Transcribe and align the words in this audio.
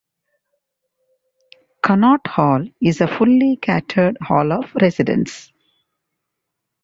Connaught 1.83 2.25
Hall 2.25 2.65
is 2.81 3.01
a 3.01 3.07
fully 3.07 3.55
catered 3.57 4.17
hall 4.19 4.51
of 4.51 4.73
residence. 4.81 5.53